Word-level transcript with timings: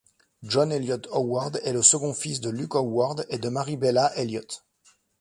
John 0.41 0.71
Eliot 0.71 1.05
Howard 1.13 1.59
est 1.63 1.73
le 1.73 1.83
second 1.83 2.15
fils 2.15 2.41
de 2.41 2.49
Luke 2.49 2.73
Howard 2.75 3.23
et 3.29 3.37
Mariabella 3.51 4.11
Eliot. 4.17 4.63